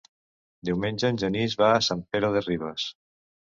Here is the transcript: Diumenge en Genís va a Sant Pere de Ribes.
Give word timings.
Diumenge 0.69 1.11
en 1.13 1.19
Genís 1.25 1.57
va 1.61 1.69
a 1.75 1.85
Sant 1.91 2.03
Pere 2.15 2.35
de 2.39 2.45
Ribes. 2.49 2.91